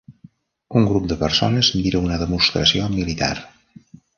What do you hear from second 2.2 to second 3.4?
demostració militar.